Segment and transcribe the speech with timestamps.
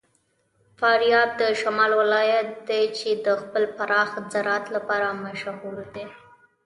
[0.79, 6.05] فاریاب د شمال ولایت دی چې د خپل پراخ زراعت لپاره مشهور دی.